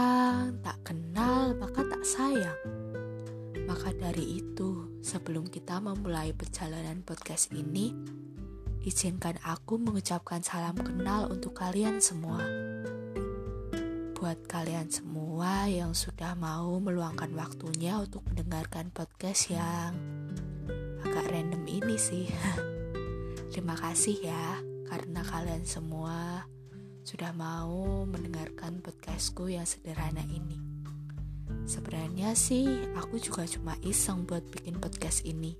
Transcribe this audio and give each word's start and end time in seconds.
orang 0.00 0.56
tak 0.64 0.78
kenal 0.80 1.52
maka 1.60 1.84
tak 1.84 2.02
sayang. 2.08 2.60
Maka 3.68 3.92
dari 3.92 4.40
itu, 4.40 4.98
sebelum 5.04 5.46
kita 5.46 5.78
memulai 5.78 6.32
perjalanan 6.32 7.04
podcast 7.04 7.52
ini, 7.52 7.92
izinkan 8.82 9.36
aku 9.44 9.76
mengucapkan 9.76 10.40
salam 10.40 10.74
kenal 10.80 11.28
untuk 11.28 11.52
kalian 11.52 12.00
semua. 12.00 12.40
Buat 14.16 14.48
kalian 14.48 14.88
semua 14.88 15.68
yang 15.68 15.92
sudah 15.92 16.32
mau 16.32 16.80
meluangkan 16.80 17.30
waktunya 17.36 18.00
untuk 18.00 18.24
mendengarkan 18.32 18.88
podcast 18.90 19.52
yang 19.52 19.92
agak 21.04 21.28
random 21.28 21.64
ini 21.68 21.96
sih. 22.00 22.26
Terima 23.52 23.76
kasih 23.76 24.16
ya 24.32 24.64
karena 24.88 25.22
kalian 25.22 25.62
semua 25.68 26.48
sudah 27.00 27.32
mau 27.32 28.04
mendengarkan 28.04 28.84
podcastku 28.84 29.48
yang 29.48 29.64
sederhana 29.64 30.20
ini. 30.28 30.60
Sebenarnya 31.64 32.36
sih 32.36 32.92
aku 32.92 33.16
juga 33.16 33.48
cuma 33.48 33.72
iseng 33.80 34.28
buat 34.28 34.44
bikin 34.52 34.76
podcast 34.76 35.24
ini. 35.24 35.56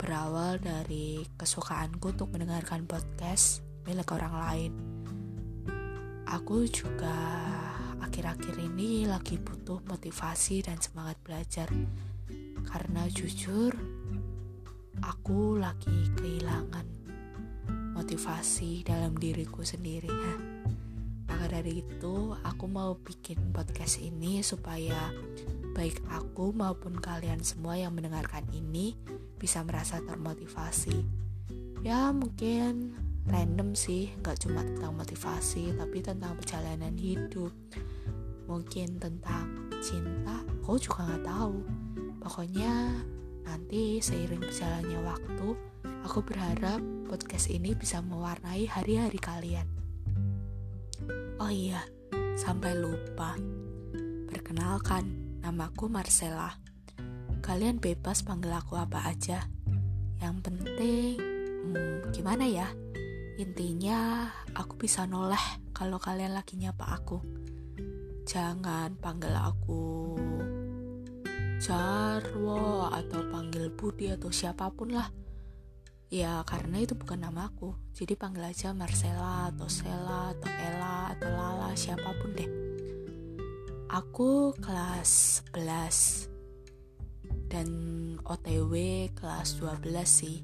Berawal 0.00 0.56
dari 0.64 1.28
kesukaanku 1.36 2.16
untuk 2.16 2.32
mendengarkan 2.32 2.88
podcast 2.88 3.60
milik 3.84 4.08
orang 4.16 4.34
lain. 4.34 4.72
Aku 6.24 6.64
juga 6.70 7.12
akhir-akhir 8.00 8.56
ini 8.64 9.04
lagi 9.04 9.36
butuh 9.36 9.84
motivasi 9.84 10.64
dan 10.64 10.80
semangat 10.80 11.20
belajar. 11.20 11.68
Karena 12.64 13.04
jujur, 13.12 13.76
aku 15.04 15.60
lagi 15.60 16.08
kehilangan 16.16 16.99
motivasi 18.00 18.80
dalam 18.80 19.12
diriku 19.12 19.60
sendiri. 19.60 20.08
Maka 21.28 21.46
dari 21.52 21.84
itu, 21.84 22.32
aku 22.32 22.64
mau 22.64 22.96
bikin 22.96 23.52
podcast 23.52 24.00
ini 24.00 24.40
supaya 24.40 25.12
baik 25.76 26.00
aku 26.08 26.50
maupun 26.56 26.96
kalian 26.96 27.44
semua 27.44 27.76
yang 27.76 27.92
mendengarkan 27.92 28.42
ini 28.56 28.96
bisa 29.36 29.60
merasa 29.60 30.00
termotivasi. 30.00 30.96
Ya 31.84 32.08
mungkin 32.10 32.96
random 33.28 33.76
sih, 33.76 34.10
nggak 34.24 34.48
cuma 34.48 34.64
tentang 34.64 34.96
motivasi, 34.96 35.76
tapi 35.76 36.00
tentang 36.00 36.40
perjalanan 36.40 36.96
hidup. 36.96 37.52
Mungkin 38.48 38.96
tentang 38.96 39.70
cinta, 39.84 40.40
aku 40.64 40.80
juga 40.80 41.04
nggak 41.04 41.24
tahu. 41.28 41.56
Pokoknya 42.20 42.72
nanti 43.50 43.98
seiring 43.98 44.46
berjalannya 44.46 45.02
waktu, 45.02 45.48
aku 46.06 46.22
berharap 46.22 46.78
podcast 47.10 47.50
ini 47.50 47.74
bisa 47.74 47.98
mewarnai 47.98 48.70
hari-hari 48.70 49.18
kalian. 49.18 49.66
Oh 51.42 51.50
iya, 51.50 51.82
sampai 52.38 52.78
lupa. 52.78 53.34
Perkenalkan, 54.30 55.34
namaku 55.42 55.90
Marcella. 55.90 56.54
Kalian 57.42 57.82
bebas 57.82 58.22
panggil 58.22 58.54
aku 58.54 58.78
apa 58.78 59.10
aja. 59.10 59.42
Yang 60.22 60.36
penting, 60.46 61.18
hmm, 61.18 62.14
gimana 62.14 62.46
ya? 62.46 62.70
Intinya, 63.34 64.30
aku 64.54 64.78
bisa 64.78 65.10
noleh 65.10 65.42
kalau 65.74 65.98
kalian 65.98 66.38
lagi 66.38 66.54
nyapa 66.54 67.02
aku. 67.02 67.18
Jangan 68.30 68.94
panggil 69.02 69.34
aku 69.34 70.14
Jarwo 71.60 72.88
atau 72.88 73.20
panggil 73.28 73.68
Budi 73.68 74.08
atau 74.08 74.32
siapa 74.32 74.72
pun 74.72 74.96
lah. 74.96 75.12
Ya 76.08 76.40
karena 76.48 76.80
itu 76.80 76.96
bukan 76.96 77.20
namaku. 77.20 77.76
Jadi 77.92 78.16
panggil 78.16 78.48
aja 78.48 78.72
Marcella 78.72 79.52
atau 79.52 79.68
Sela 79.68 80.32
atau 80.32 80.48
Ella 80.48 81.12
atau 81.12 81.28
Lala 81.28 81.76
siapa 81.76 82.16
pun 82.16 82.32
deh. 82.32 82.48
Aku 83.92 84.56
kelas 84.56 85.44
11 85.52 86.32
Dan 87.52 87.68
OTW 88.24 88.72
kelas 89.12 89.60
12 89.60 89.84
sih. 90.08 90.40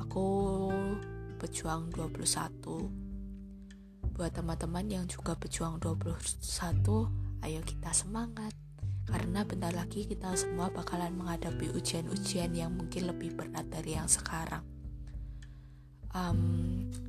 Aku 0.00 0.24
pejuang 1.36 1.92
21 1.92 4.16
Buat 4.16 4.32
teman-teman 4.32 4.88
yang 4.88 5.04
juga 5.04 5.36
pejuang 5.36 5.76
21 5.82 7.42
Ayo 7.44 7.60
kita 7.66 7.92
semangat 7.92 8.63
karena 9.04 9.44
bentar 9.44 9.72
lagi 9.76 10.08
kita 10.08 10.32
semua 10.32 10.72
bakalan 10.72 11.12
menghadapi 11.12 11.68
ujian-ujian 11.76 12.56
yang 12.56 12.72
mungkin 12.72 13.12
lebih 13.12 13.36
berat 13.36 13.68
dari 13.68 14.00
yang 14.00 14.08
sekarang. 14.08 14.64
Um, 16.14 16.40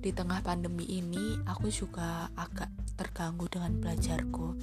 di 0.00 0.14
tengah 0.14 0.40
pandemi 0.40 0.86
ini, 0.86 1.36
aku 1.44 1.68
juga 1.68 2.30
agak 2.38 2.70
terganggu 2.96 3.50
dengan 3.50 3.76
belajarku. 3.82 4.56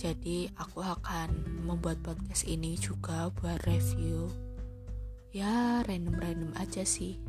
Jadi, 0.00 0.48
aku 0.56 0.80
akan 0.80 1.60
membuat 1.68 2.00
podcast 2.00 2.48
ini 2.48 2.78
juga 2.78 3.28
buat 3.34 3.60
review. 3.68 4.30
Ya, 5.34 5.84
random-random 5.84 6.56
aja 6.56 6.86
sih. 6.86 7.20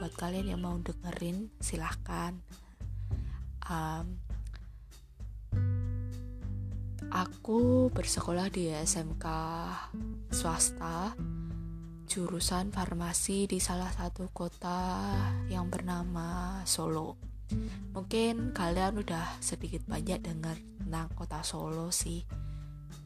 Buat 0.00 0.16
kalian 0.16 0.54
yang 0.54 0.62
mau 0.64 0.78
dengerin, 0.80 1.52
silahkan. 1.60 2.40
Um, 3.68 4.23
Aku 7.14 7.94
bersekolah 7.94 8.50
di 8.50 8.74
SMK 8.74 9.22
swasta 10.34 11.14
jurusan 12.10 12.74
farmasi 12.74 13.46
di 13.46 13.62
salah 13.62 13.86
satu 13.94 14.34
kota 14.34 15.06
yang 15.46 15.70
bernama 15.70 16.58
Solo. 16.66 17.14
Mungkin 17.94 18.50
kalian 18.50 18.98
udah 18.98 19.38
sedikit 19.38 19.86
banyak 19.86 20.26
dengar 20.26 20.58
tentang 20.58 21.06
kota 21.14 21.38
Solo 21.46 21.94
sih. 21.94 22.26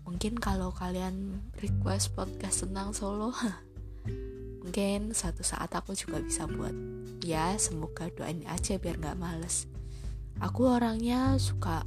Mungkin 0.08 0.40
kalau 0.40 0.72
kalian 0.72 1.44
request 1.60 2.16
podcast 2.16 2.64
tentang 2.64 2.96
Solo, 2.96 3.36
mungkin 4.64 5.12
suatu 5.12 5.44
saat 5.44 5.68
aku 5.76 5.92
juga 5.92 6.24
bisa 6.24 6.48
buat. 6.48 6.72
Ya, 7.20 7.52
semoga 7.60 8.08
doain 8.16 8.40
aja 8.48 8.80
biar 8.80 8.96
gak 9.04 9.20
males. 9.20 9.68
Aku 10.40 10.64
orangnya 10.64 11.36
suka 11.36 11.84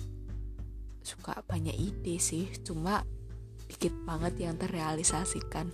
suka 1.12 1.44
banyak 1.44 1.76
ide 1.76 2.16
sih 2.24 2.48
cuma 2.64 3.04
dikit 3.68 3.92
banget 4.08 4.48
yang 4.48 4.56
terrealisasikan. 4.56 5.72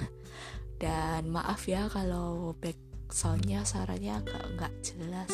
Dan 0.77 1.33
maaf 1.33 1.65
ya 1.65 1.89
kalau 1.89 2.53
back 2.57 2.77
soundnya 3.09 3.65
suaranya 3.65 4.21
agak 4.21 4.45
nggak 4.57 4.73
jelas. 4.85 5.33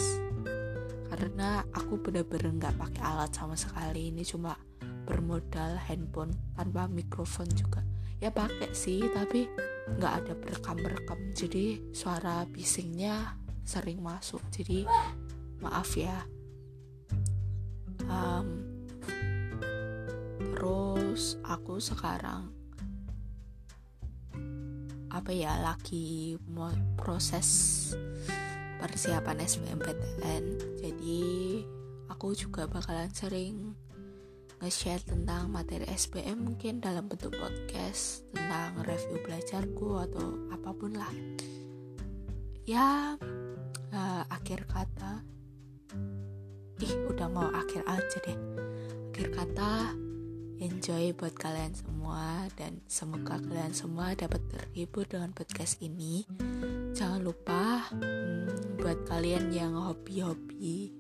Karena 1.12 1.62
aku 1.75 2.00
bener-bener 2.00 2.52
nggak 2.56 2.75
pakai 2.80 3.03
alat 3.03 3.31
sama 3.36 3.56
sekali 3.59 4.12
ini 4.12 4.24
cuma 4.24 4.56
bermodal 5.03 5.75
handphone 5.75 6.31
tanpa 6.56 6.88
mikrofon 6.88 7.47
juga. 7.52 7.84
Ya 8.24 8.31
pakai 8.31 8.72
sih 8.72 9.03
tapi 9.12 9.52
nggak 10.00 10.14
ada 10.24 10.34
berekam-rekam 10.40 11.35
jadi 11.35 11.91
suara 11.91 12.47
bisingnya 12.47 13.35
sering 13.68 14.00
masuk. 14.00 14.40
Jadi 14.52 14.88
maaf 15.59 15.91
ya. 16.00 16.24
Um, 18.08 18.72
terus 20.52 21.40
aku 21.48 21.80
sekarang 21.80 22.52
apa 25.14 25.31
ya 25.31 25.56
lagi 25.62 26.36
mau 26.52 26.74
proses 27.00 27.48
persiapan 28.82 29.46
SBMPTN 29.46 30.44
jadi 30.84 31.23
aku 32.12 32.35
juga 32.35 32.67
bakalan 32.67 33.08
sering 33.14 33.78
nge-share 34.64 35.03
tentang 35.03 35.52
materi 35.52 35.84
SBM 35.91 36.40
mungkin 36.40 36.79
dalam 36.79 37.12
bentuk 37.12 37.35
podcast 37.35 38.23
tentang 38.32 38.79
review 38.88 39.20
belajarku 39.20 40.00
atau 40.08 40.40
apa 40.56 40.72
pun 40.72 40.96
lah. 40.96 41.12
Ya 42.64 43.20
uh, 43.91 44.23
akhir 44.32 44.64
kata 44.72 45.20
ih 46.79 46.96
udah 47.12 47.28
mau 47.28 47.52
akhir 47.52 47.84
aja 47.91 48.17
deh. 48.23 48.40
Akhir 49.12 49.35
kata 49.35 49.91
enjoy 50.64 51.12
buat 51.12 51.36
kalian 51.36 51.76
semua 51.76 52.48
dan 52.56 52.80
semoga 52.88 53.36
kalian 53.36 53.76
semua 53.76 54.16
dapat 54.16 54.40
terhibur 54.48 55.04
dengan 55.04 55.36
podcast 55.36 55.84
ini. 55.84 56.24
Jangan 56.96 57.20
lupa 57.20 57.92
hmm, 57.92 58.80
buat 58.80 59.04
kalian 59.04 59.52
yang 59.52 59.76
hobi-hobi 59.76 60.96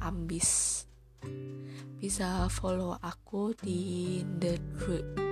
ambis 0.00 0.82
bisa 2.00 2.48
follow 2.48 2.96
aku 2.98 3.52
di 3.60 4.24
the 4.40 4.56